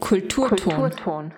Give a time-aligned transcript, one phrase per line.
[0.00, 0.58] Kulturton.
[0.58, 1.32] Kulturton.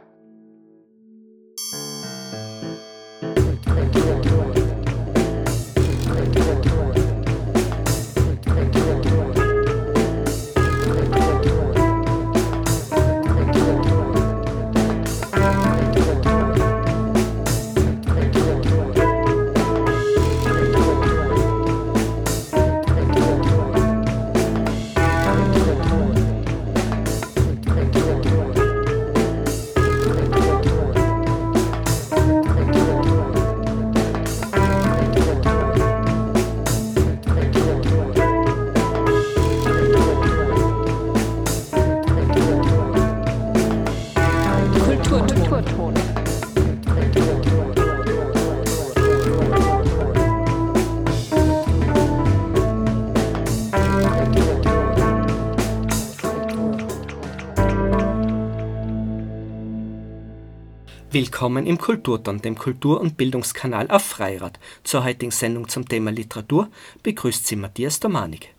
[61.11, 64.59] Willkommen im Kulturton, dem Kultur- und Bildungskanal auf Freirad.
[64.83, 66.69] Zur heutigen Sendung zum Thema Literatur
[67.05, 68.57] begrüßt Sie Matthias Domanik.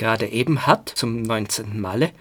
[0.00, 1.78] Gerade eben hat, zum 19.
[1.78, 2.12] Male,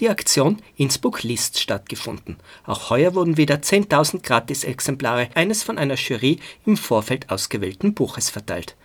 [0.00, 2.36] die Aktion Innsbruck liest stattgefunden.
[2.64, 8.76] Auch heuer wurden wieder 10.000 Gratisexemplare eines von einer Jury im Vorfeld ausgewählten Buches verteilt.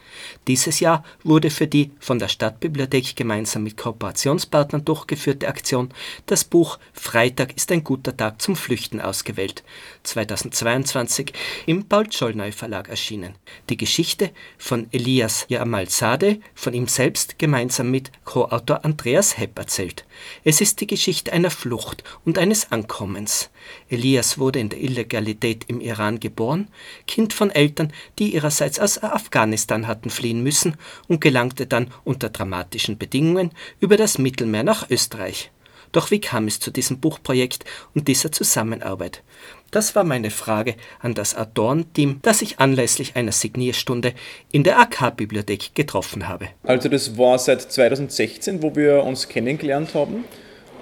[0.47, 5.89] Dieses Jahr wurde für die von der Stadtbibliothek gemeinsam mit Kooperationspartnern durchgeführte Aktion
[6.25, 9.63] das Buch Freitag ist ein guter Tag zum Flüchten ausgewählt,
[10.03, 11.33] 2022
[11.65, 13.35] im Paul-Schollneu Verlag erschienen.
[13.69, 20.05] Die Geschichte von Elias Jamalzadeh, von ihm selbst gemeinsam mit Co-Autor Andreas Hepp erzählt.
[20.43, 23.49] Es ist die Geschichte einer Flucht und eines Ankommens.
[23.89, 26.69] Elias wurde in der Illegalität im Iran geboren,
[27.07, 32.97] Kind von Eltern, die ihrerseits aus Afghanistan hatten fliehen müssen und gelangte dann unter dramatischen
[32.97, 35.51] Bedingungen über das Mittelmeer nach Österreich.
[35.91, 39.21] Doch wie kam es zu diesem Buchprojekt und dieser Zusammenarbeit?
[39.71, 44.13] Das war meine Frage an das Autorenteam, das ich anlässlich einer Signierstunde
[44.51, 46.49] in der AK-Bibliothek getroffen habe.
[46.63, 50.25] Also das war seit 2016, wo wir uns kennengelernt haben.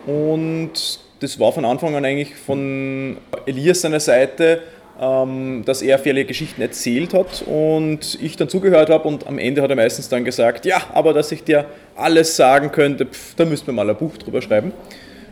[0.05, 4.61] Und das war von Anfang an eigentlich von Elias seiner Seite,
[4.99, 9.61] ähm, dass er viele Geschichten erzählt hat und ich dann zugehört habe und am Ende
[9.61, 13.45] hat er meistens dann gesagt, ja, aber dass ich dir alles sagen könnte, pf, da
[13.45, 14.73] müssten wir mal ein Buch drüber schreiben.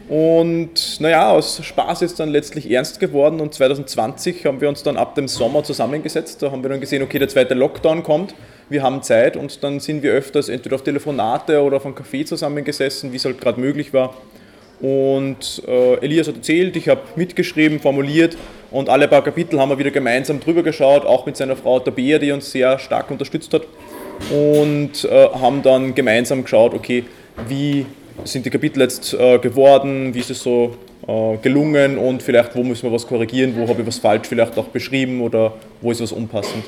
[0.07, 4.97] Und naja, aus Spaß ist dann letztlich ernst geworden und 2020 haben wir uns dann
[4.97, 6.41] ab dem Sommer zusammengesetzt.
[6.41, 8.33] Da haben wir dann gesehen, okay, der zweite Lockdown kommt,
[8.69, 12.25] wir haben Zeit und dann sind wir öfters entweder auf Telefonate oder auf einem Café
[12.25, 14.15] zusammengesessen, wie es halt gerade möglich war
[14.81, 18.37] und äh, Elias hat erzählt, ich habe mitgeschrieben, formuliert
[18.71, 22.19] und alle paar Kapitel haben wir wieder gemeinsam drüber geschaut, auch mit seiner Frau Tabea,
[22.19, 23.63] die uns sehr stark unterstützt hat.
[24.31, 27.05] Und äh, haben dann gemeinsam geschaut, okay,
[27.47, 27.85] wie
[28.25, 30.75] sind die Kapitel jetzt äh, geworden, wie ist es so
[31.07, 34.57] äh, gelungen und vielleicht wo müssen wir was korrigieren, wo habe ich was falsch vielleicht
[34.57, 36.63] auch beschrieben oder wo ist was unpassend.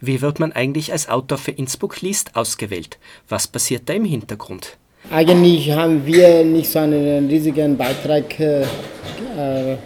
[0.00, 2.98] Wie wird man eigentlich als Autor für Innsbruck liest ausgewählt?
[3.28, 4.76] Was passiert da im Hintergrund?
[5.10, 9.76] Eigentlich haben wir nicht so einen riesigen Beitrag, äh, äh,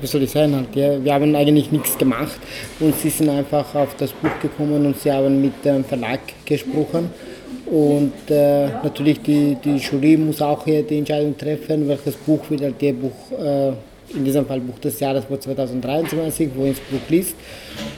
[0.00, 1.04] wie soll ich sagen, halt, ja.
[1.04, 2.38] wir haben eigentlich nichts gemacht
[2.80, 7.10] und sie sind einfach auf das Buch gekommen und sie haben mit dem Verlag gesprochen.
[7.66, 12.62] Und äh, natürlich die, die Jury muss auch hier die Entscheidung treffen, welches Buch wird
[12.62, 13.72] halt ihr Buch, äh,
[14.16, 17.34] in diesem Fall Buch des Jahres 2023, wo Innsbruck liest.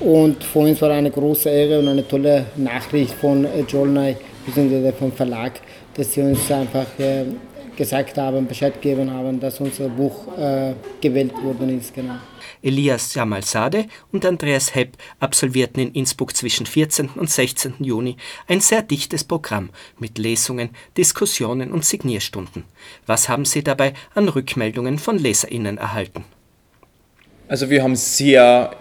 [0.00, 4.16] Und für uns war eine große Ehre und eine tolle Nachricht von Jolnay,
[4.54, 4.92] bzw.
[4.92, 5.60] vom Verlag,
[5.94, 7.25] dass sie uns einfach äh,
[7.76, 11.94] gesagt haben, Bescheid gegeben haben, dass unser Buch äh, gewählt worden ist.
[11.94, 12.16] Genau.
[12.62, 17.10] Elias Jamalzadeh und Andreas Hepp absolvierten in Innsbruck zwischen 14.
[17.10, 17.75] und 16.
[17.78, 18.16] Juni
[18.48, 22.65] ein sehr dichtes Programm mit Lesungen, Diskussionen und Signierstunden.
[23.06, 26.25] Was haben Sie dabei an Rückmeldungen von LeserInnen erhalten?
[27.47, 28.72] Also wir haben sehr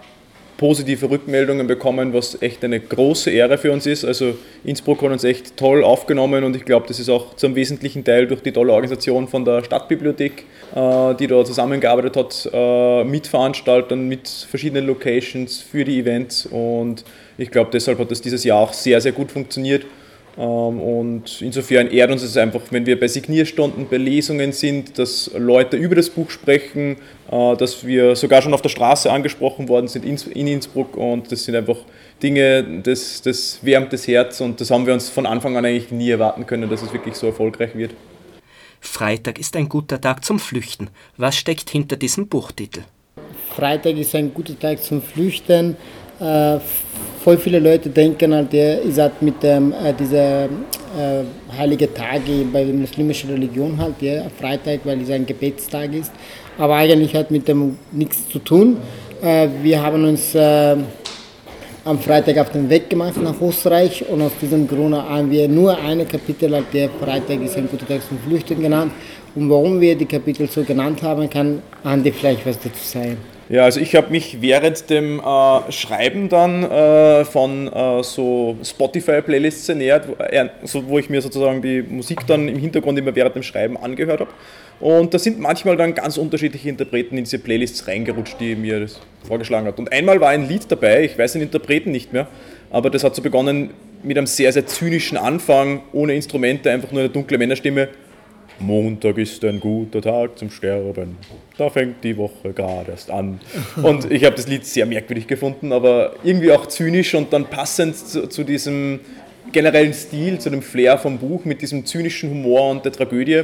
[0.58, 4.04] positive Rückmeldungen bekommen, was echt eine große Ehre für uns ist.
[4.04, 8.04] Also Innsbruck hat uns echt toll aufgenommen und ich glaube, das ist auch zum wesentlichen
[8.04, 10.44] Teil durch die tolle Organisation von der Stadtbibliothek,
[10.74, 17.04] äh, die da zusammengearbeitet hat, äh, mit Veranstaltern, mit verschiedenen Locations für die Events und
[17.38, 19.86] ich glaube, deshalb hat das dieses Jahr auch sehr, sehr gut funktioniert.
[20.38, 25.30] Ähm, und insofern ehrt uns es einfach, wenn wir bei Signierstunden, bei Lesungen sind, dass
[25.36, 26.96] Leute über das Buch sprechen,
[27.30, 31.44] äh, dass wir sogar schon auf der Straße angesprochen worden sind in Innsbruck und das
[31.44, 31.78] sind einfach
[32.22, 35.90] Dinge, das, das wärmt das Herz und das haben wir uns von Anfang an eigentlich
[35.90, 37.90] nie erwarten können, dass es wirklich so erfolgreich wird.
[38.80, 40.88] Freitag ist ein guter Tag zum Flüchten.
[41.16, 42.84] Was steckt hinter diesem Buchtitel?
[43.50, 45.76] Freitag ist ein guter Tag zum Flüchten.
[46.20, 46.58] Äh,
[47.22, 50.48] voll viele Leute denken halt, ihr seid mit ähm, äh, dieser äh,
[51.56, 56.10] heilige Tage bei der muslimischen Religion halt, ja, Freitag, weil es ein Gebetstag ist,
[56.58, 58.78] aber eigentlich hat mit dem nichts zu tun.
[59.22, 60.76] Äh, wir haben uns äh,
[61.84, 65.78] am Freitag auf den Weg gemacht nach Österreich und aus diesem Grund haben wir nur
[65.78, 68.90] ein Kapitel, halt, der Freitag ist ein guter Tag zum Flüchten genannt.
[69.38, 73.18] Und warum wir die Kapitel so genannt haben, kann Andi vielleicht was dazu sagen.
[73.48, 79.68] Ja, also ich habe mich während dem äh, Schreiben dann äh, von äh, so Spotify-Playlists
[79.68, 83.44] ernährt, äh, so, wo ich mir sozusagen die Musik dann im Hintergrund immer während dem
[83.44, 84.30] Schreiben angehört habe.
[84.80, 89.00] Und da sind manchmal dann ganz unterschiedliche Interpreten in diese Playlists reingerutscht, die mir das
[89.22, 89.78] vorgeschlagen hat.
[89.78, 92.26] Und einmal war ein Lied dabei, ich weiß den Interpreten nicht mehr,
[92.70, 93.70] aber das hat so begonnen
[94.02, 97.88] mit einem sehr, sehr zynischen Anfang, ohne Instrumente, einfach nur eine dunkle Männerstimme.
[98.60, 101.16] Montag ist ein guter Tag zum Sterben.
[101.56, 103.40] Da fängt die Woche gerade erst an.
[103.82, 107.96] Und ich habe das Lied sehr merkwürdig gefunden, aber irgendwie auch zynisch und dann passend
[107.96, 109.00] zu, zu diesem
[109.52, 113.42] generellen Stil, zu dem Flair vom Buch mit diesem zynischen Humor und der Tragödie.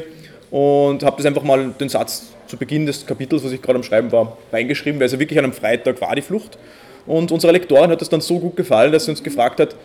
[0.50, 3.82] Und habe das einfach mal den Satz zu Beginn des Kapitels, was ich gerade am
[3.82, 6.58] Schreiben war, reingeschrieben, weil es ja wirklich an einem Freitag war die Flucht.
[7.06, 9.76] Und unsere Lektorin hat das dann so gut gefallen, dass sie uns gefragt hat,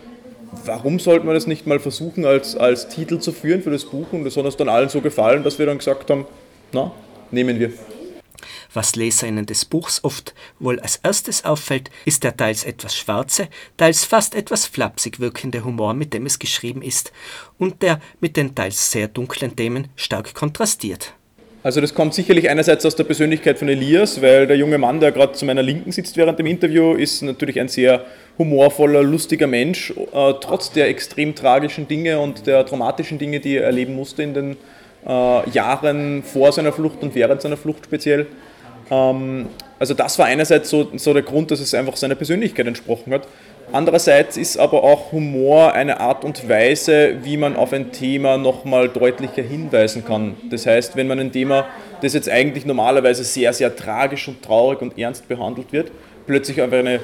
[0.64, 4.12] warum sollten wir das nicht mal versuchen als, als Titel zu führen für das Buch?
[4.12, 6.26] Und das hat uns dann allen so gefallen, dass wir dann gesagt haben,
[6.72, 6.92] na,
[7.30, 7.72] nehmen wir.
[8.72, 14.04] Was Leserinnen des Buchs oft wohl als erstes auffällt, ist der teils etwas schwarze, teils
[14.04, 17.12] fast etwas flapsig wirkende Humor, mit dem es geschrieben ist
[17.58, 21.14] und der mit den teils sehr dunklen Themen stark kontrastiert.
[21.62, 25.12] Also das kommt sicherlich einerseits aus der Persönlichkeit von Elias, weil der junge Mann, der
[25.12, 28.06] gerade zu meiner Linken sitzt während dem Interview, ist natürlich ein sehr
[28.38, 33.64] humorvoller, lustiger Mensch, äh, trotz der extrem tragischen Dinge und der traumatischen Dinge, die er
[33.64, 34.56] erleben musste in den
[35.06, 38.26] äh, Jahren vor seiner Flucht und während seiner Flucht speziell.
[38.90, 39.46] Ähm,
[39.78, 43.28] also das war einerseits so, so der Grund, dass es einfach seiner Persönlichkeit entsprochen hat.
[43.72, 48.88] Andererseits ist aber auch Humor eine Art und Weise, wie man auf ein Thema nochmal
[48.88, 50.34] deutlicher hinweisen kann.
[50.50, 51.66] Das heißt, wenn man ein Thema,
[52.02, 55.92] das jetzt eigentlich normalerweise sehr, sehr tragisch und traurig und ernst behandelt wird,
[56.26, 57.00] plötzlich auf eine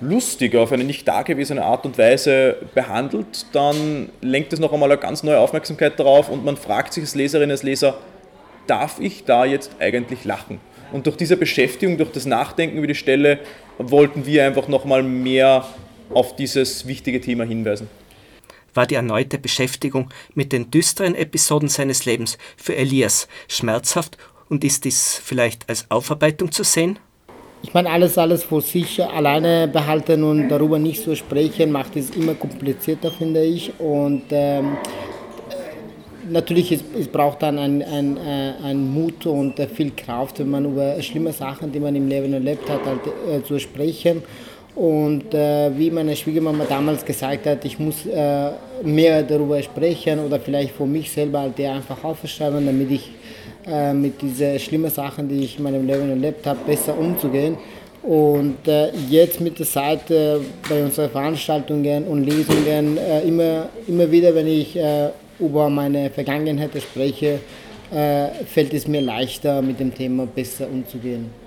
[0.00, 5.00] lustige, auf eine nicht dagewesene Art und Weise behandelt, dann lenkt es noch einmal eine
[5.00, 7.98] ganz neue Aufmerksamkeit darauf und man fragt sich als Leserin, als Leser,
[8.66, 10.60] darf ich da jetzt eigentlich lachen?
[10.92, 13.40] Und durch diese Beschäftigung, durch das Nachdenken über die Stelle,
[13.78, 15.64] wollten wir einfach nochmal mehr
[16.10, 17.88] auf dieses wichtige Thema hinweisen.
[18.74, 24.18] War die erneute Beschäftigung mit den düsteren Episoden seines Lebens für Elias schmerzhaft
[24.48, 26.98] und ist dies vielleicht als Aufarbeitung zu sehen?
[27.62, 32.10] Ich meine, alles, alles vor sich alleine behalten und darüber nicht so sprechen, macht es
[32.10, 33.72] immer komplizierter, finde ich.
[33.78, 34.76] Und ähm,
[36.28, 40.66] natürlich, es, es braucht dann ein, ein, äh, ein Mut und viel Kraft, wenn man
[40.66, 44.22] über schlimme Sachen, die man im Leben erlebt hat, halt, äh, zu sprechen.
[44.74, 48.50] Und äh, wie meine Schwiegermama damals gesagt hat, ich muss äh,
[48.82, 53.10] mehr darüber sprechen oder vielleicht für mich selber halt einfach aufschreiben, damit ich
[53.66, 57.56] äh, mit diesen schlimmen Sachen, die ich in meinem Leben erlebt habe, besser umzugehen.
[58.02, 60.36] Und äh, jetzt mit der Zeit äh,
[60.68, 64.78] bei unseren Veranstaltungen und Lesungen äh, immer, immer wieder, wenn ich
[65.38, 67.40] über meine Vergangenheit spreche,
[67.90, 71.43] fällt es mir leichter, mit dem Thema besser umzugehen.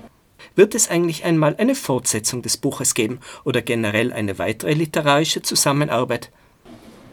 [0.57, 6.31] Wird es eigentlich einmal eine Fortsetzung des Buches geben oder generell eine weitere literarische Zusammenarbeit?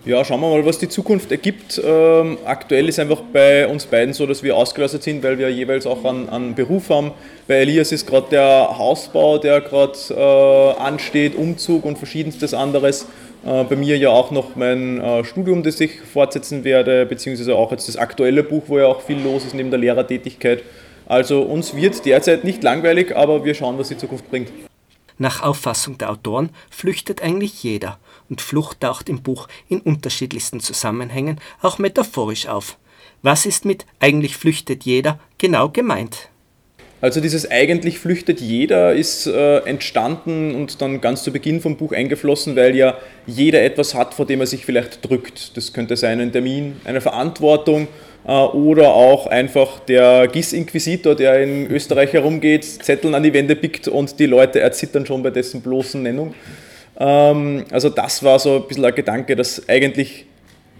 [0.07, 1.79] Ja, schauen wir mal, was die Zukunft ergibt.
[1.85, 5.87] Ähm, aktuell ist einfach bei uns beiden so, dass wir ausgelastet sind, weil wir jeweils
[5.87, 7.13] auch einen, einen Beruf haben.
[7.47, 13.07] Bei Elias ist gerade der Hausbau, der gerade äh, ansteht, Umzug und verschiedenstes anderes.
[13.45, 17.73] Äh, bei mir ja auch noch mein äh, Studium, das ich fortsetzen werde, beziehungsweise auch
[17.73, 20.63] jetzt das aktuelle Buch, wo ja auch viel los ist neben der Lehrertätigkeit.
[21.07, 24.51] Also uns wird derzeit nicht langweilig, aber wir schauen, was die Zukunft bringt.
[25.19, 31.41] Nach Auffassung der Autoren flüchtet eigentlich jeder und Flucht taucht im Buch in unterschiedlichsten Zusammenhängen
[31.63, 32.79] auch metaphorisch auf.
[33.23, 36.29] Was ist mit eigentlich flüchtet jeder genau gemeint?
[37.01, 41.93] Also dieses eigentlich flüchtet jeder ist äh, entstanden und dann ganz zu Beginn vom Buch
[41.93, 42.97] eingeflossen, weil ja
[43.27, 45.57] jeder etwas hat, vor dem er sich vielleicht drückt.
[45.57, 47.89] Das könnte sein ein Termin, eine Verantwortung
[48.33, 54.19] oder auch einfach der GIS-Inquisitor, der in Österreich herumgeht, Zetteln an die Wände pickt und
[54.19, 56.35] die Leute erzittern schon bei dessen bloßen Nennung.
[56.99, 60.25] Ähm, also das war so ein bisschen ein Gedanke, dass eigentlich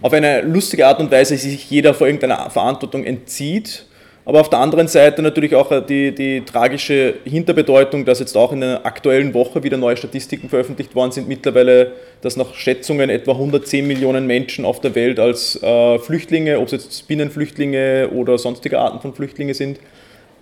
[0.01, 3.85] auf eine lustige Art und Weise sich jeder vor irgendeiner Verantwortung entzieht
[4.25, 8.51] aber auf der anderen Seite natürlich auch äh, die, die tragische Hinterbedeutung, dass jetzt auch
[8.51, 11.91] in der aktuellen Woche wieder neue Statistiken veröffentlicht worden sind, mittlerweile,
[12.21, 16.71] dass nach Schätzungen etwa 110 Millionen Menschen auf der Welt als äh, Flüchtlinge, ob es
[16.71, 19.79] jetzt Binnenflüchtlinge oder sonstige Arten von Flüchtlinge sind,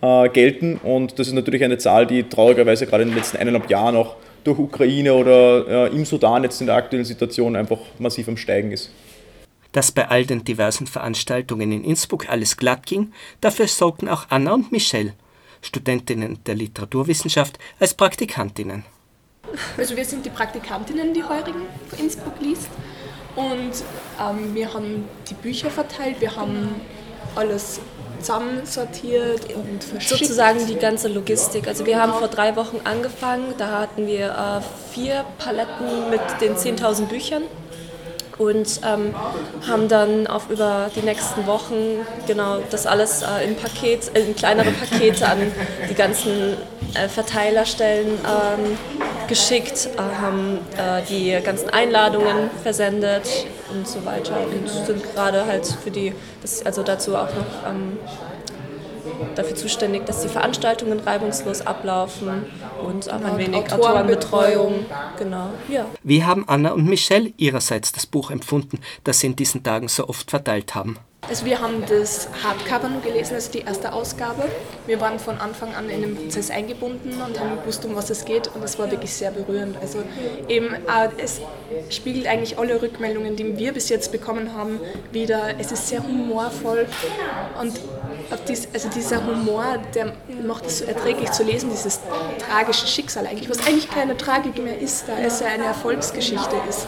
[0.02, 0.80] äh, gelten.
[0.82, 4.16] Und das ist natürlich eine Zahl, die traurigerweise gerade in den letzten eineinhalb Jahren auch
[4.46, 8.72] durch Ukraine oder äh, im Sudan jetzt in der aktuellen Situation einfach massiv am Steigen
[8.72, 8.92] ist.
[9.74, 13.12] Dass bei all den diversen Veranstaltungen in Innsbruck alles glatt ging,
[13.42, 15.14] dafür sorgten auch Anna und Michelle,
[15.62, 18.86] Studentinnen der Literaturwissenschaft, als Praktikantinnen.
[19.78, 22.70] Also wir sind die Praktikantinnen, die Heurigen von Innsbruck liest.
[23.36, 23.84] Und
[24.20, 26.70] ähm, wir haben die Bücher verteilt, wir haben
[27.36, 27.80] alles
[28.20, 30.20] zusammensortiert und verschickt.
[30.20, 31.68] Sozusagen die ganze Logistik.
[31.68, 36.56] Also wir haben vor drei Wochen angefangen, da hatten wir äh, vier Paletten mit den
[36.56, 37.44] 10.000 Büchern
[38.38, 39.14] und ähm,
[39.68, 44.36] haben dann auf über die nächsten Wochen genau das alles äh, in, Paket, äh, in
[44.36, 45.52] kleinere Pakete an
[45.90, 46.58] die ganzen
[46.96, 48.78] äh, Verteilerstellen ähm,
[49.28, 53.28] geschickt, äh, haben äh, die ganzen Einladungen versendet
[53.72, 57.98] und so weiter und sind gerade halt für die, das, also dazu auch noch ähm,
[59.36, 62.46] dafür zuständig, dass die Veranstaltungen reibungslos ablaufen
[62.86, 64.86] und auch ein wenig Autorenbetreuung.
[65.18, 65.86] Genau, ja.
[66.04, 70.08] Wie haben Anna und Michelle ihrerseits das Buch empfunden, das sie in diesen Tagen so
[70.08, 70.98] oft verteilt haben?
[71.30, 74.44] Also wir haben das Hardcover nur gelesen, also die erste Ausgabe.
[74.86, 78.26] Wir waren von Anfang an in den Prozess eingebunden und haben gewusst, um was es
[78.26, 79.78] geht und es war wirklich sehr berührend.
[79.82, 80.04] Also
[80.50, 81.40] eben, äh, es
[81.90, 84.80] spiegelt eigentlich alle Rückmeldungen, die wir bis jetzt bekommen haben,
[85.12, 85.56] wieder.
[85.60, 86.88] Es ist sehr humorvoll
[87.60, 87.80] und
[88.74, 90.14] also dieser Humor, der
[90.46, 92.00] macht es so erträglich zu lesen, dieses
[92.50, 96.88] tragische Schicksal eigentlich, was eigentlich keine Tragik mehr ist, da es ja eine Erfolgsgeschichte ist.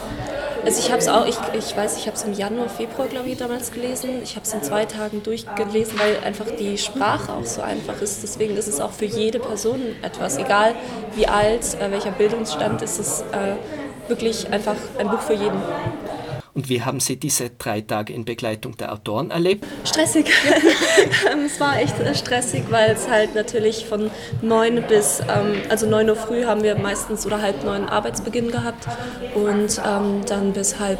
[0.66, 3.28] Also ich habe es auch, ich, ich weiß, ich habe es im Januar, Februar, glaube
[3.28, 4.20] ich, damals gelesen.
[4.24, 8.24] Ich habe es in zwei Tagen durchgelesen, weil einfach die Sprache auch so einfach ist.
[8.24, 10.74] Deswegen ist es auch für jede Person etwas, egal
[11.14, 15.62] wie alt, äh, welcher Bildungsstand, ist es äh, wirklich einfach ein Buch für jeden.
[16.56, 19.66] Und wie haben Sie diese drei Tage in Begleitung der Autoren erlebt?
[19.84, 20.24] Stressig.
[21.46, 24.10] es war echt äh, stressig, weil es halt natürlich von
[24.40, 28.88] neun bis, ähm, also neun Uhr früh haben wir meistens oder halb neun Arbeitsbeginn gehabt
[29.34, 30.98] und ähm, dann bis halb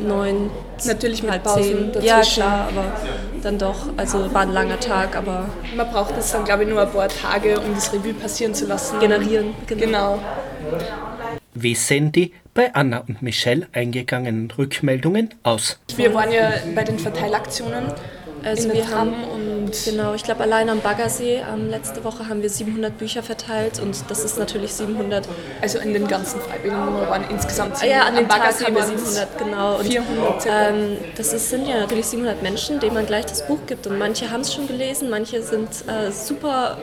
[0.00, 0.50] neun.
[0.84, 2.02] Natürlich mit halb Pausen zehn.
[2.02, 2.92] Ja, klar, aber
[3.40, 5.48] dann doch, also war ein langer Tag, aber.
[5.76, 8.66] Man braucht es dann, glaube ich, nur ein paar Tage, um das Revue passieren zu
[8.66, 8.98] lassen.
[8.98, 9.84] Generieren, genau.
[9.84, 10.18] genau.
[11.54, 15.78] Wie sehen die bei Anna und Michelle eingegangenen Rückmeldungen aus?
[15.96, 17.92] Wir waren ja bei den Verteilaktionen
[18.44, 22.42] also in wir haben und genau, ich glaube allein am Baggersee ähm, letzte Woche haben
[22.42, 25.28] wir 700 Bücher verteilt und das ist natürlich 700.
[25.60, 27.82] Also in den ganzen Freiwilligen waren insgesamt 700.
[27.82, 29.78] Ah, ja, an den Baggersee haben wir 700 genau.
[29.78, 33.60] Und, 400 ähm, das ist, sind ja natürlich 700 Menschen, denen man gleich das Buch
[33.66, 36.78] gibt und manche haben es schon gelesen, manche sind äh, super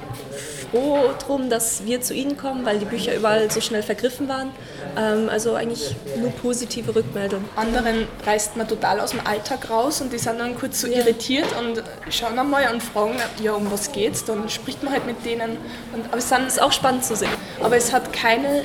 [0.72, 4.52] froh drum, dass wir zu ihnen kommen, weil die Bücher überall so schnell vergriffen waren.
[4.98, 7.48] Ähm, also eigentlich nur positive Rückmeldungen.
[7.56, 11.00] Anderen reißt man total aus dem Alltag raus und die sind dann kurz so ja.
[11.00, 14.26] irritiert und schauen einmal und fragen, ja, um was geht's?
[14.26, 15.58] Dann spricht man halt mit denen.
[15.94, 17.30] Und, aber es ist auch spannend zu sehen.
[17.62, 18.64] Aber es hat keine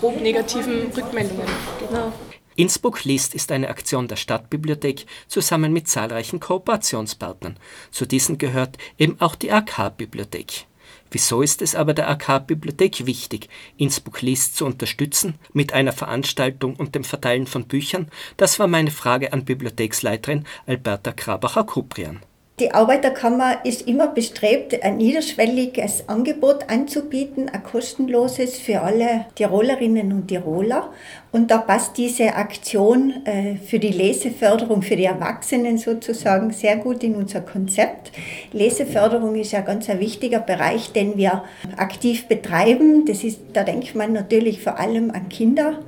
[0.00, 1.46] grob negativen Rückmeldungen.
[1.88, 2.12] Genau.
[2.58, 7.56] Innsbruck liest ist eine Aktion der Stadtbibliothek zusammen mit zahlreichen Kooperationspartnern.
[7.92, 10.66] Zu diesen gehört eben auch die AK-Bibliothek.
[11.10, 16.94] Wieso ist es aber der AK-Bibliothek wichtig, Innsbruck liest zu unterstützen mit einer Veranstaltung und
[16.94, 18.10] dem Verteilen von Büchern?
[18.36, 22.20] Das war meine Frage an Bibliotheksleiterin Alberta Krabacher-Kuprian.
[22.60, 30.26] Die Arbeiterkammer ist immer bestrebt, ein niederschwelliges Angebot anzubieten, ein kostenloses für alle Tirolerinnen und
[30.26, 30.90] Tiroler.
[31.30, 37.04] Und da passt diese Aktion äh, für die Leseförderung für die Erwachsenen sozusagen sehr gut
[37.04, 38.10] in unser Konzept.
[38.50, 41.44] Leseförderung ist ja ganz ein wichtiger Bereich, den wir
[41.76, 43.04] aktiv betreiben.
[43.06, 45.78] Das ist, da denkt man natürlich vor allem an Kinder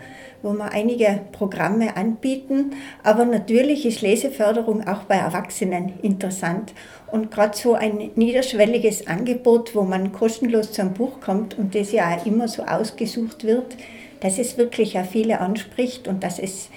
[0.42, 2.72] wo wir einige Programme anbieten.
[3.02, 6.72] Aber natürlich ist Leseförderung auch bei Erwachsenen interessant.
[7.10, 11.92] Und gerade so ein niederschwelliges Angebot, wo man kostenlos zu einem Buch kommt und das
[11.92, 13.76] ja auch immer so ausgesucht wird,
[14.20, 16.70] dass es wirklich auch viele anspricht und dass es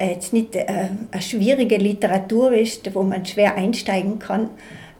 [0.00, 0.66] jetzt nicht äh,
[1.10, 4.50] eine schwierige Literatur ist, wo man schwer einsteigen kann,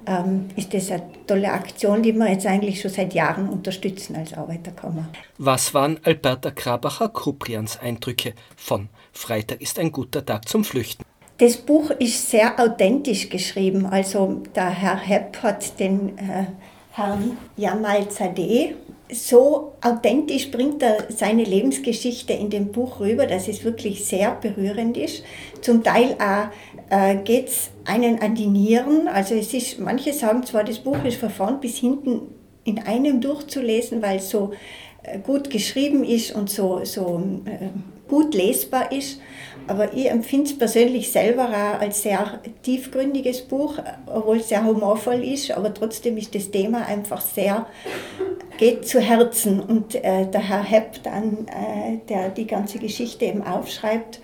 [0.07, 4.33] ähm, ist das eine tolle Aktion, die wir jetzt eigentlich schon seit Jahren unterstützen als
[4.33, 5.09] Arbeiterkammer.
[5.39, 11.05] Was waren Alberta Krabacher-Kuprians Eindrücke von Freitag ist ein guter Tag zum Flüchten?
[11.39, 13.85] Das Buch ist sehr authentisch geschrieben.
[13.85, 16.47] Also der Herr Hepp hat den äh,
[16.93, 18.75] Herrn Jamal Zadeh
[19.11, 24.97] so authentisch bringt er seine Lebensgeschichte in dem Buch rüber, dass es wirklich sehr berührend
[24.97, 25.23] ist.
[25.61, 26.17] Zum Teil
[26.91, 29.09] äh, geht es einen an die Nieren.
[29.09, 32.23] Also es ist, manche sagen zwar, das Buch ist von vorn bis hinten
[32.65, 34.53] in einem durchzulesen, weil es so
[35.03, 37.69] äh, gut geschrieben ist und so, so äh,
[38.09, 39.21] gut lesbar ist.
[39.69, 45.25] Aber ich empfinde es persönlich selber auch als sehr tiefgründiges Buch, obwohl es sehr humorvoll
[45.25, 45.51] ist.
[45.51, 47.67] Aber trotzdem ist das Thema einfach sehr
[48.59, 49.61] geht zu Herzen.
[49.61, 54.21] Und äh, der Herr Hepp, dann, äh, der die ganze Geschichte eben aufschreibt,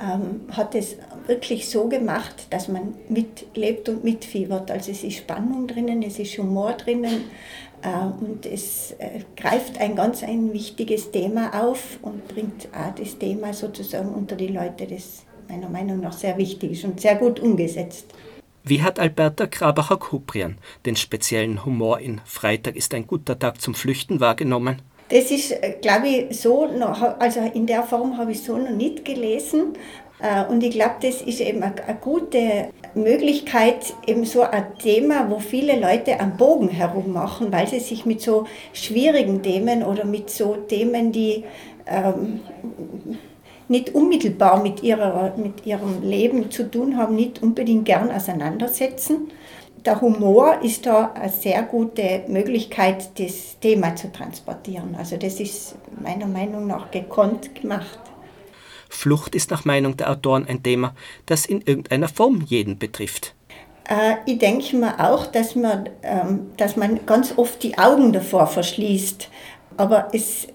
[0.00, 4.70] ähm, hat es wirklich so gemacht, dass man mitlebt und mitfiebert.
[4.70, 7.24] Also es ist Spannung drinnen, es ist Humor drinnen
[8.20, 13.52] und es äh, greift ein ganz ein wichtiges Thema auf und bringt auch das Thema
[13.52, 18.06] sozusagen unter die Leute, das meiner Meinung nach sehr wichtig ist und sehr gut umgesetzt.
[18.64, 24.18] Wie hat Alberta Grabacher-Kuprian den speziellen Humor in Freitag ist ein guter Tag zum Flüchten
[24.18, 24.82] wahrgenommen?
[25.08, 26.64] Das ist, äh, glaube ich, so,
[27.18, 29.74] also in der Form habe ich so noch nicht gelesen.
[30.20, 35.38] Äh, und ich glaube, das ist eben eine, gute Möglichkeit, eben so ein Thema, wo
[35.38, 40.30] viele Leute am Bogen herum machen, weil sie sich mit so schwierigen Themen oder mit
[40.30, 41.44] so Themen, die
[41.86, 42.40] ähm,
[43.68, 49.30] nicht unmittelbar mit, ihrer, mit ihrem Leben zu tun haben, nicht unbedingt gern auseinandersetzen.
[49.84, 54.96] Der Humor ist da eine sehr gute Möglichkeit, das Thema zu transportieren.
[54.96, 58.00] Also das ist meiner Meinung nach gekonnt gemacht.
[58.88, 60.94] Flucht ist nach Meinung der Autoren ein Thema,
[61.26, 63.34] das in irgendeiner Form jeden betrifft.
[63.88, 68.46] Äh, ich denke mir auch, dass man, ähm, dass man ganz oft die Augen davor
[68.46, 69.28] verschließt.
[69.76, 70.48] Aber es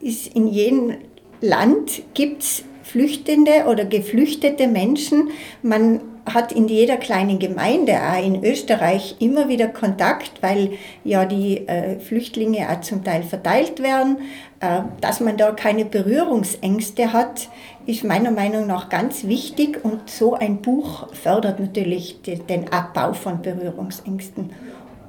[0.00, 0.96] ist in jedem
[1.40, 5.30] Land gibt es Flüchtende oder geflüchtete Menschen.
[5.62, 10.72] Man hat in jeder kleinen Gemeinde, auch in Österreich, immer wieder Kontakt, weil
[11.04, 14.18] ja die äh, Flüchtlinge auch zum Teil verteilt werden.
[14.60, 17.48] Äh, dass man da keine Berührungsängste hat,
[17.86, 23.12] ist meiner Meinung nach ganz wichtig und so ein Buch fördert natürlich de, den Abbau
[23.12, 24.50] von Berührungsängsten.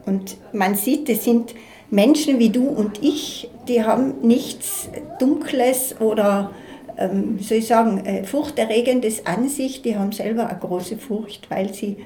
[0.05, 1.53] Und man sieht, es sind
[1.91, 4.89] Menschen wie du und ich, die haben nichts
[5.19, 6.49] Dunkles oder
[6.97, 11.73] ähm, soll ich sagen, äh, furchterregendes an sich, die haben selber eine große Furcht, weil
[11.73, 11.97] sie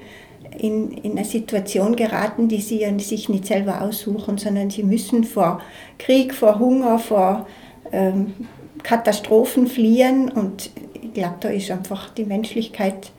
[0.56, 5.60] in, in eine Situation geraten, die sie sich nicht selber aussuchen, sondern sie müssen vor
[5.98, 7.46] Krieg, vor Hunger, vor
[7.92, 8.34] ähm,
[8.82, 10.30] Katastrophen fliehen.
[10.30, 13.10] Und ich glaube, da ist einfach die Menschlichkeit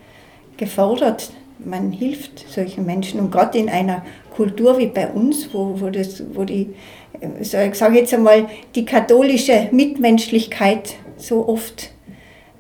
[0.58, 1.32] gefordert.
[1.64, 3.20] Man hilft solchen Menschen.
[3.20, 4.04] Und gerade in einer
[4.36, 6.74] Kultur wie bei uns, wo, wo, das, wo die,
[7.20, 11.92] äh, ich sage jetzt einmal, die katholische Mitmenschlichkeit so oft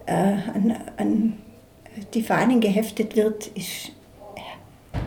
[0.05, 1.37] äh, an, an
[2.13, 3.91] die Fahnen geheftet wird, ist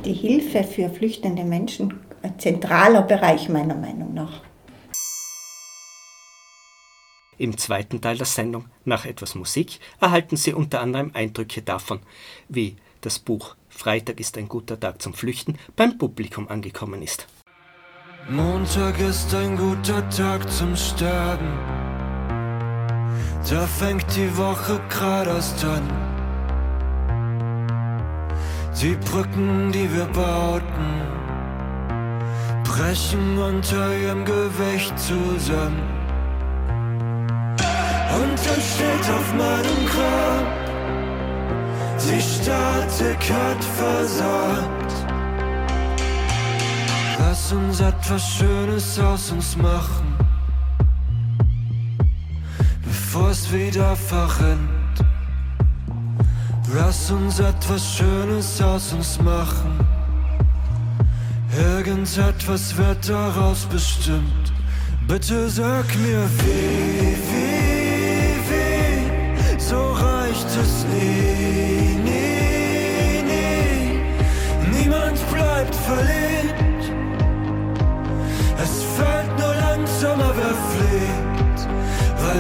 [0.04, 4.40] die Hilfe für flüchtende Menschen ein zentraler Bereich meiner Meinung nach.
[7.38, 12.00] Im zweiten Teil der Sendung, nach etwas Musik, erhalten Sie unter anderem Eindrücke davon,
[12.48, 17.26] wie das Buch Freitag ist ein guter Tag zum Flüchten beim Publikum angekommen ist.
[18.28, 21.91] Montag ist ein guter Tag zum Sterben.
[23.50, 25.82] Da fängt die Woche gerade erst an.
[28.80, 31.02] Die Brücken, die wir bauten,
[32.62, 35.82] brechen unter ihrem Gewicht zusammen.
[38.14, 40.46] Und dann steht auf meinem Grab,
[41.98, 44.92] die Statik hat versagt.
[47.18, 50.21] Lass uns etwas Schönes aus uns machen
[53.12, 54.96] bevor es wieder verrinnt.
[56.74, 59.78] Lass uns etwas Schönes aus uns machen.
[61.54, 64.52] Irgendetwas wird daraus bestimmt.
[65.06, 71.11] Bitte sag mir wie, wie, wie, so reicht es nie,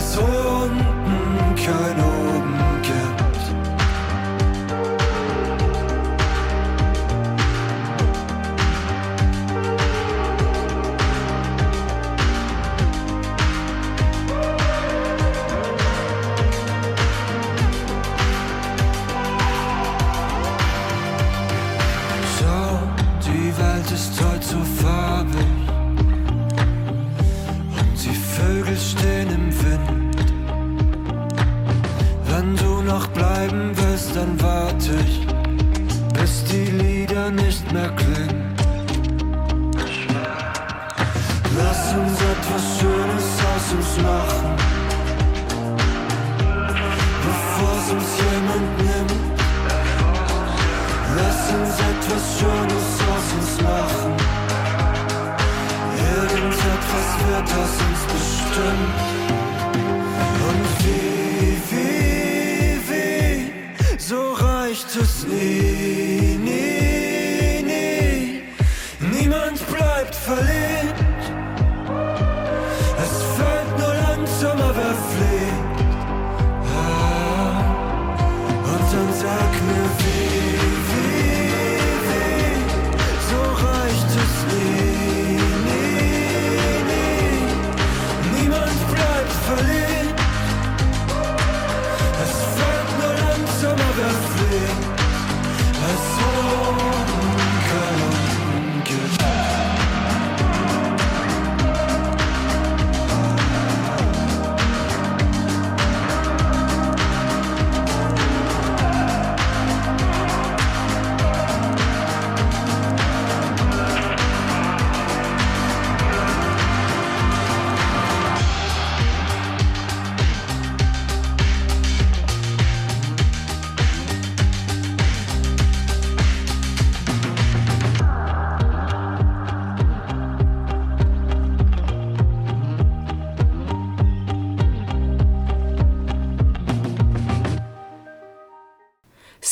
[0.02, 2.11] weil es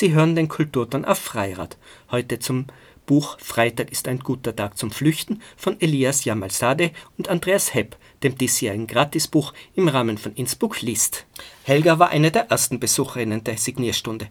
[0.01, 1.77] Sie hören den Kulturton auf Freirad.
[2.11, 2.69] Heute zum
[3.05, 8.39] Buch Freitag ist ein guter Tag zum Flüchten von Elias Jamalzadeh und Andreas Hepp, dem
[8.39, 11.27] diesjährigen Gratisbuch im Rahmen von Innsbruck liest.
[11.65, 14.29] Helga war eine der ersten Besucherinnen der Signierstunde.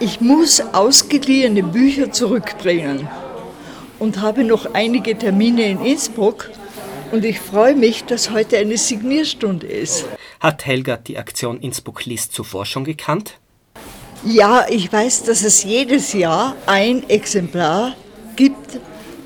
[0.00, 3.06] Ich muss ausgeliehene Bücher zurückbringen
[3.98, 6.50] und habe noch einige Termine in Innsbruck.
[7.10, 10.06] Und ich freue mich, dass heute eine Signierstunde ist.
[10.40, 13.41] Hat Helga die Aktion Innsbruck liest zuvor schon gekannt?
[14.24, 17.96] Ja, ich weiß, dass es jedes Jahr ein Exemplar
[18.36, 18.78] gibt,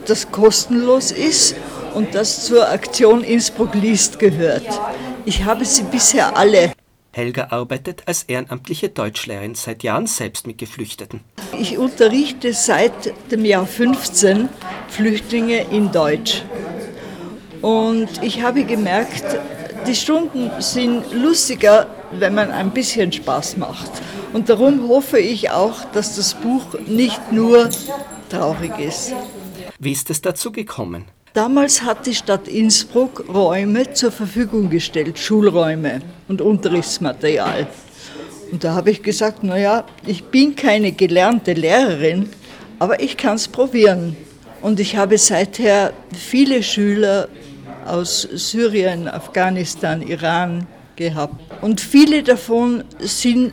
[0.06, 1.54] das kostenlos ist
[1.94, 4.66] und das zur Aktion Innsbruck liest gehört.
[5.26, 6.72] Ich habe sie bisher alle.
[7.12, 11.20] Helga arbeitet als ehrenamtliche Deutschlehrerin seit Jahren selbst mit Geflüchteten.
[11.58, 14.48] Ich unterrichte seit dem Jahr 15
[14.88, 16.42] Flüchtlinge in Deutsch.
[17.60, 19.24] Und ich habe gemerkt,
[19.86, 23.90] die Stunden sind lustiger, wenn man ein bisschen Spaß macht.
[24.32, 27.68] Und darum hoffe ich auch, dass das Buch nicht nur
[28.28, 29.12] traurig ist.
[29.78, 31.04] Wie ist es dazu gekommen?
[31.32, 37.66] Damals hat die Stadt Innsbruck Räume zur Verfügung gestellt, Schulräume und Unterrichtsmaterial.
[38.50, 42.30] Und da habe ich gesagt, naja, ich bin keine gelernte Lehrerin,
[42.78, 44.16] aber ich kann es probieren.
[44.62, 47.28] Und ich habe seither viele Schüler
[47.84, 50.66] aus Syrien, Afghanistan, Iran
[50.96, 51.40] gehabt.
[51.62, 53.52] Und viele davon sind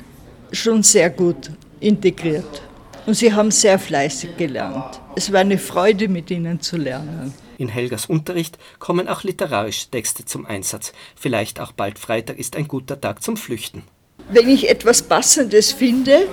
[0.52, 2.62] schon sehr gut integriert.
[3.06, 5.02] Und sie haben sehr fleißig gelernt.
[5.16, 7.34] Es war eine Freude, mit ihnen zu lernen.
[7.58, 10.94] In Helgas Unterricht kommen auch literarische Texte zum Einsatz.
[11.16, 13.84] Vielleicht auch bald Freitag ist ein guter Tag zum Flüchten.
[14.30, 16.28] Wenn ich etwas Passendes finde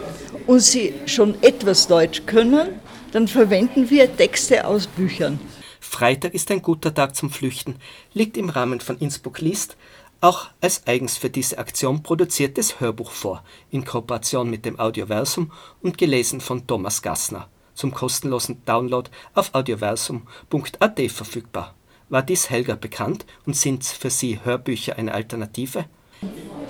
[0.46, 2.68] und Sie schon etwas Deutsch können,
[3.12, 5.40] dann verwenden wir Texte aus Büchern.
[5.80, 7.76] Freitag ist ein guter Tag zum Flüchten,
[8.14, 9.76] liegt im Rahmen von Innsbruck liest
[10.20, 15.50] auch als eigens für diese Aktion produziertes Hörbuch vor, in Kooperation mit dem Audioversum
[15.82, 21.74] und gelesen von Thomas Gassner, zum kostenlosen Download auf audioversum.at verfügbar.
[22.08, 25.84] War dies Helga bekannt und sind für Sie Hörbücher eine Alternative?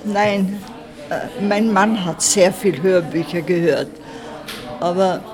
[0.05, 0.63] Nein,
[1.09, 3.91] äh, mein Mann hat sehr viel Hörbücher gehört,
[4.79, 5.25] aber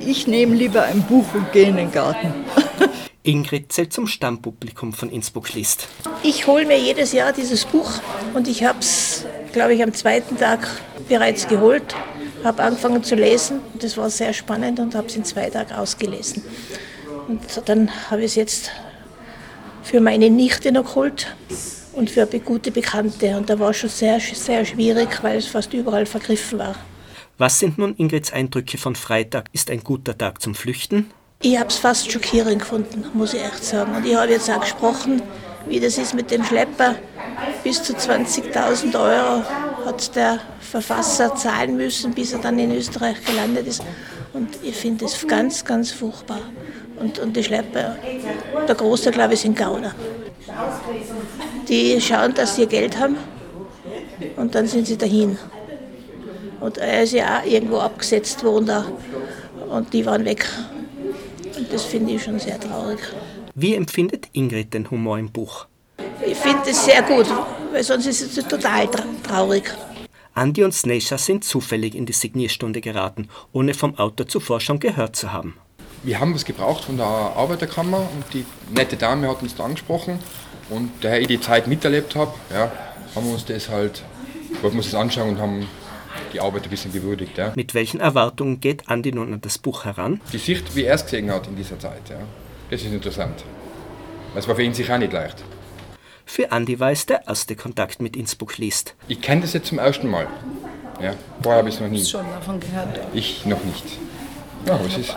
[0.00, 2.32] ich nehme lieber ein Buch und gehe in den Garten.
[3.26, 5.88] Ingrid zählt zum Stammpublikum von Innsbruck liest.
[6.22, 7.90] Ich hole mir jedes Jahr dieses Buch
[8.34, 10.68] und ich habe es, glaube ich, am zweiten Tag
[11.08, 11.96] bereits geholt,
[12.44, 13.60] habe angefangen zu lesen.
[13.78, 16.42] Das war sehr spannend und habe es in zwei Tagen ausgelesen.
[17.26, 18.70] Und dann habe ich es jetzt
[19.82, 21.34] für meine Nichte noch geholt
[21.94, 23.38] und für gute Bekannte.
[23.38, 26.74] Und da war es schon sehr, sehr schwierig, weil es fast überall vergriffen war.
[27.38, 29.48] Was sind nun Ingrids Eindrücke von Freitag?
[29.52, 31.10] Ist ein guter Tag zum Flüchten?
[31.46, 33.94] Ich habe es fast schockierend gefunden, muss ich echt sagen.
[33.94, 35.20] Und ich habe jetzt auch gesprochen,
[35.66, 36.94] wie das ist mit dem Schlepper.
[37.62, 39.42] Bis zu 20.000 Euro
[39.84, 43.82] hat der Verfasser zahlen müssen, bis er dann in Österreich gelandet ist.
[44.32, 46.40] Und ich finde das ganz, ganz furchtbar.
[46.98, 47.96] Und, und die Schlepper,
[48.66, 49.94] der Großteil, glaube ich, sind Gauner.
[51.68, 53.18] Die schauen, dass sie Geld haben
[54.36, 55.36] und dann sind sie dahin.
[56.60, 58.86] Und er ist ja auch irgendwo abgesetzt worden da
[59.68, 60.46] und die waren weg.
[61.56, 62.98] Und das finde ich schon sehr traurig.
[63.54, 65.66] Wie empfindet Ingrid den Humor im Buch?
[66.26, 67.26] Ich finde es sehr gut,
[67.72, 68.88] weil sonst ist es total
[69.22, 69.72] traurig.
[70.34, 75.14] Andi und Snesha sind zufällig in die Signierstunde geraten, ohne vom Autor zuvor schon gehört
[75.14, 75.56] zu haben.
[76.02, 80.18] Wir haben was gebraucht von der Arbeiterkammer und die nette Dame hat uns da angesprochen
[80.70, 82.72] und daher ich die Zeit miterlebt habe, ja,
[83.14, 84.02] haben wir uns das halt,
[84.60, 85.68] wollten wir uns das anschauen und haben
[86.32, 87.38] die Arbeit ein bisschen gewürdigt.
[87.38, 87.52] Ja.
[87.56, 90.20] Mit welchen Erwartungen geht Andi nun an das Buch heran?
[90.32, 92.18] Die Sicht, wie er es gesehen hat in dieser Zeit, ja.
[92.70, 93.44] das ist interessant.
[94.34, 95.44] Das war für ihn sicher auch nicht leicht.
[96.26, 98.94] Für Andi war es der erste Kontakt mit Innsbruck liest.
[99.08, 100.26] Ich kenne das jetzt zum ersten Mal.
[101.00, 102.04] Ja, vorher habe ich es noch nie.
[102.04, 103.00] schon davon gehört?
[103.12, 103.84] Ich noch nicht.
[104.66, 105.14] Ja, aber es ist,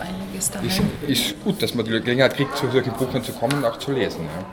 [0.62, 3.78] ist, ist, gut, dass man die Gelegenheit kriegt, zu solchen Buchern zu kommen und auch
[3.78, 4.24] zu lesen.
[4.24, 4.46] Ja.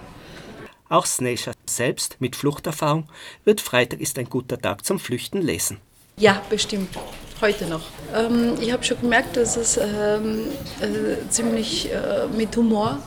[0.87, 3.09] Auch Sneisha selbst mit Fluchterfahrung
[3.43, 5.79] wird Freitag ist ein guter Tag zum Flüchten lesen.
[6.17, 6.89] Ja, bestimmt.
[7.41, 7.81] Heute noch.
[8.15, 10.45] Ähm, ich habe schon gemerkt, dass es ähm,
[10.79, 12.99] äh, ziemlich äh, mit Humor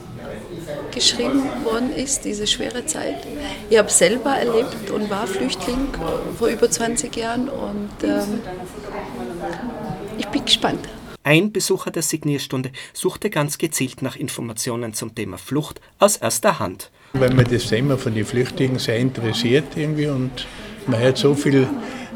[0.94, 3.26] geschrieben worden ist, diese schwere Zeit.
[3.70, 5.88] Ich habe selber erlebt und war Flüchtling
[6.38, 8.40] vor über 20 Jahren und ähm,
[10.18, 10.86] ich bin gespannt.
[11.22, 16.90] Ein Besucher der Signierstunde suchte ganz gezielt nach Informationen zum Thema Flucht aus erster Hand.
[17.14, 20.46] Weil mir das Thema von den Flüchtlingen sehr interessiert irgendwie und
[20.86, 21.68] man hört so viel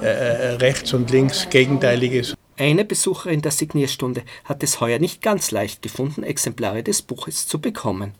[0.02, 2.34] äh, äh, rechts und links Gegenteiliges.
[2.58, 7.60] Eine Besucherin der Signierstunde hat es heuer nicht ganz leicht gefunden, Exemplare des Buches zu
[7.60, 8.12] bekommen.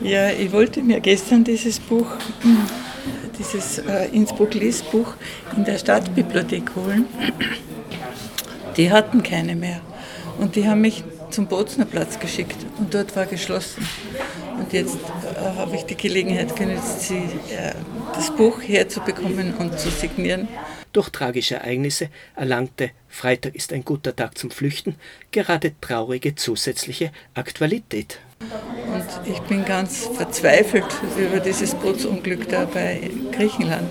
[0.00, 2.06] Ja, ich wollte mir gestern dieses Buch,
[3.38, 5.14] dieses äh, Innsbruck Liesbuch
[5.56, 7.06] in der Stadtbibliothek holen.
[8.76, 9.80] Die hatten keine mehr.
[10.38, 13.86] Und die haben mich zum Bozner Platz geschickt und dort war geschlossen.
[14.56, 17.74] Und jetzt äh, habe ich die Gelegenheit genutzt, sie, äh,
[18.14, 20.46] das Buch herzubekommen und zu signieren.
[20.92, 24.96] Durch tragische Ereignisse erlangte Freitag ist ein guter Tag zum Flüchten
[25.30, 28.20] gerade traurige zusätzliche Aktualität.
[28.40, 33.90] Und ich bin ganz verzweifelt über dieses Bootsunglück da bei Griechenland.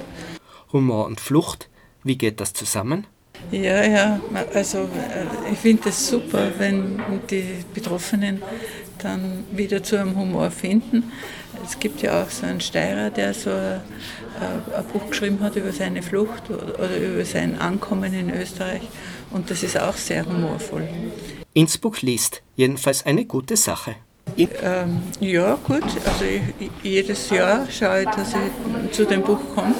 [0.71, 1.69] Humor und Flucht,
[2.03, 3.05] wie geht das zusammen?
[3.51, 4.19] Ja, ja,
[4.53, 8.41] also äh, ich finde es super, wenn die Betroffenen
[9.03, 11.11] dann wieder zu einem Humor finden.
[11.65, 13.81] Es gibt ja auch so einen Steirer, der so ein,
[14.39, 18.81] ein Buch geschrieben hat über seine Flucht oder über sein Ankommen in Österreich
[19.31, 20.87] und das ist auch sehr humorvoll.
[21.53, 23.95] Innsbruck liest, jedenfalls eine gute Sache.
[24.37, 25.83] Ähm, ja, gut.
[25.83, 29.73] Also ich, jedes Jahr schaue ich, dass ich zu dem Buch komme.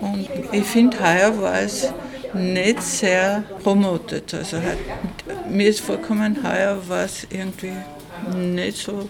[0.00, 1.92] Und ich finde, heuer war es
[2.34, 4.34] nicht sehr promotet.
[4.34, 4.78] Also halt,
[5.48, 7.72] mir ist vorgekommen, heuer war es irgendwie
[8.32, 9.08] nicht so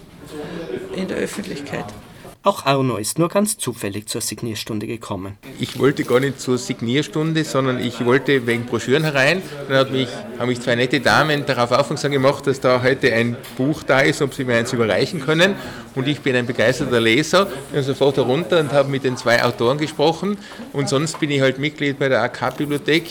[0.95, 1.85] in der Öffentlichkeit.
[2.45, 5.35] Auch Arno ist nur ganz zufällig zur Signierstunde gekommen.
[5.59, 9.41] Ich wollte gar nicht zur Signierstunde, sondern ich wollte wegen Broschüren herein.
[9.67, 13.35] Dann hat mich, haben mich zwei nette Damen darauf aufmerksam gemacht, dass da heute ein
[13.57, 15.55] Buch da ist, ob sie mir eins überreichen können.
[15.95, 17.47] Und ich bin ein begeisterter Leser.
[17.69, 20.37] Ich bin sofort herunter und habe mit den zwei Autoren gesprochen.
[20.71, 23.09] Und sonst bin ich halt Mitglied bei der AK-Bibliothek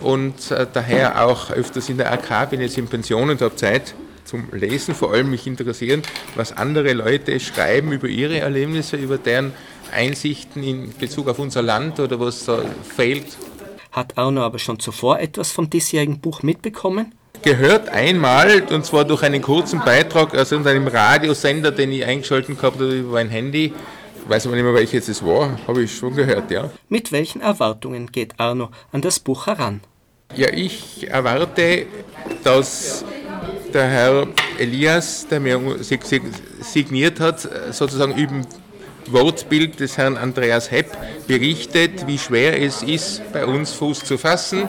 [0.00, 3.94] und äh, daher auch öfters in der AK, bin jetzt in Pension und habe Zeit
[4.24, 6.02] zum Lesen vor allem mich interessieren,
[6.34, 9.52] was andere Leute schreiben über ihre Erlebnisse, über deren
[9.92, 12.62] Einsichten in Bezug auf unser Land oder was da
[12.96, 13.26] fehlt.
[13.92, 17.12] Hat Arno aber schon zuvor etwas vom diesjährigen Buch mitbekommen?
[17.42, 22.76] Gehört einmal, und zwar durch einen kurzen Beitrag aus einem Radiosender, den ich eingeschaltet gehabt
[22.76, 23.72] habe über mein Handy.
[24.22, 26.70] Ich weiß aber nicht mehr, welches es war, habe ich schon gehört, ja.
[26.88, 29.80] Mit welchen Erwartungen geht Arno an das Buch heran?
[30.36, 31.86] Ja, ich erwarte,
[32.44, 33.04] dass
[33.74, 34.26] der Herr
[34.58, 38.42] Elias, der mir signiert hat, sozusagen über
[39.06, 44.68] Wortbild des Herrn Andreas Hepp berichtet, wie schwer es ist, bei uns Fuß zu fassen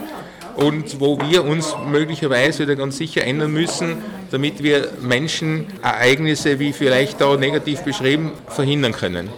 [0.56, 3.96] und wo wir uns möglicherweise oder ganz sicher ändern müssen,
[4.30, 9.28] damit wir Menschen Ereignisse, wie vielleicht da negativ beschrieben, verhindern können.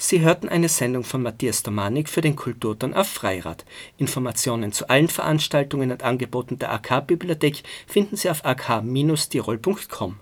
[0.00, 3.64] Sie hörten eine Sendung von Matthias Domanik für den Kulturton auf Freirad.
[3.96, 10.20] Informationen zu allen Veranstaltungen und Angeboten der AK-Bibliothek finden Sie auf ak-tirol.com.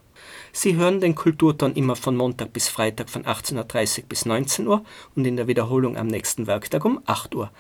[0.51, 4.83] Sie hören den Kulturton immer von Montag bis Freitag von 18.30 Uhr bis 19 Uhr
[5.15, 7.51] und in der Wiederholung am nächsten Werktag um 8 Uhr.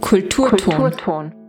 [0.00, 0.50] Kulturton.
[0.80, 1.47] Kulturton.